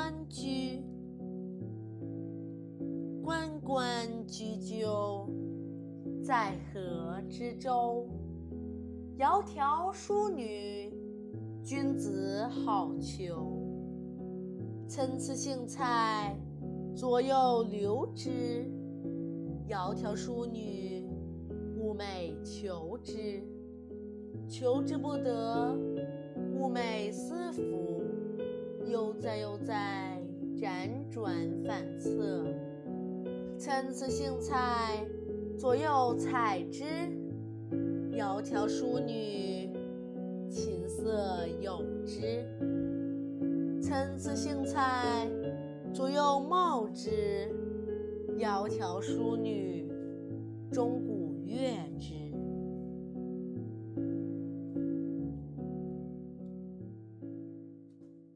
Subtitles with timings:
[0.00, 0.82] 关雎，
[3.22, 5.28] 关关雎鸠，
[6.24, 8.08] 在河之洲。
[9.18, 10.90] 窈窕淑女，
[11.62, 13.34] 君子好逑。
[14.88, 16.34] 参差荇菜，
[16.94, 18.64] 左右流之。
[19.68, 21.06] 窈窕淑女，
[21.78, 23.42] 寤寐求之。
[24.48, 25.76] 求之不得，
[29.20, 30.18] 在又在，
[30.56, 32.46] 辗转反侧。
[33.58, 35.04] 参差荇菜，
[35.58, 36.84] 左右采之。
[38.12, 39.70] 窈窕淑女，
[40.48, 42.46] 琴瑟友之。
[43.82, 45.28] 参差荇菜，
[45.92, 47.10] 左右芼之。
[48.38, 49.86] 窈窕淑女，
[50.72, 51.89] 钟鼓乐。